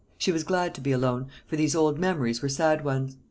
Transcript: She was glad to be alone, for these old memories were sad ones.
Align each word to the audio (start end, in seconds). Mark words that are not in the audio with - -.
She 0.17 0.31
was 0.31 0.43
glad 0.43 0.73
to 0.73 0.81
be 0.81 0.91
alone, 0.93 1.27
for 1.45 1.57
these 1.57 1.75
old 1.75 1.99
memories 1.99 2.41
were 2.41 2.49
sad 2.49 2.83
ones. 2.83 3.17